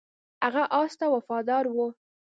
[0.43, 1.77] هغه اس ته وفادار و.